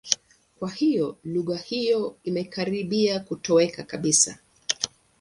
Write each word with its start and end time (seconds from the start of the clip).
Kwa 0.55 0.71
hiyo 0.71 1.17
lugha 1.23 1.57
hiyo 1.57 2.17
imekaribia 2.23 3.19
kutoweka 3.19 3.83
kabisa. 3.83 4.39